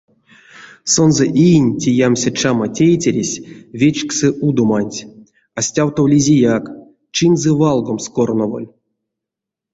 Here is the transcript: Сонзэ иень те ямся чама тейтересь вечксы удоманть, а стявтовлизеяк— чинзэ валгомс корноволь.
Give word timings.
Сонзэ 0.93 1.25
иень 1.45 1.69
те 1.79 1.89
ямся 2.07 2.29
чама 2.39 2.67
тейтересь 2.77 3.41
вечксы 3.79 4.27
удоманть, 4.47 4.99
а 5.57 5.59
стявтовлизеяк— 5.67 6.65
чинзэ 7.15 7.51
валгомс 7.59 8.05
корноволь. 8.15 8.69